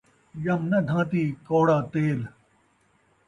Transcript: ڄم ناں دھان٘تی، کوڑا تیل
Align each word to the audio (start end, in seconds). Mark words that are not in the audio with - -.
ڄم 0.43 0.61
ناں 0.69 0.83
دھان٘تی، 0.87 1.23
کوڑا 1.47 1.77
تیل 1.91 2.19